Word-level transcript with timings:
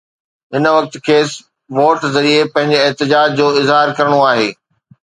هن 0.55 0.65
وقت 0.77 0.95
کيس 1.09 1.29
ووٽ 1.79 2.09
ذريعي 2.17 2.49
پنهنجي 2.57 2.81
احتجاج 2.87 3.39
جو 3.43 3.55
اظهار 3.63 3.97
ڪرڻو 4.01 4.27
آهي. 4.33 4.53